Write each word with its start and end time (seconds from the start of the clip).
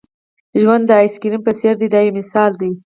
ژوند 0.61 0.83
د 0.87 0.91
آیس 0.99 1.15
کریم 1.21 1.41
په 1.47 1.51
څېر 1.59 1.73
دی 1.81 1.87
دا 1.93 1.99
یو 2.03 2.15
مثال 2.19 2.51
دی. 2.61 2.71